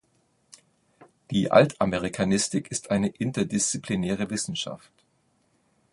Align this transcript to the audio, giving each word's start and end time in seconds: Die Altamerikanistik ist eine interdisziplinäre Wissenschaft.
Die 1.29 1.51
Altamerikanistik 1.51 2.71
ist 2.71 2.89
eine 2.89 3.07
interdisziplinäre 3.09 4.31
Wissenschaft. 4.31 4.89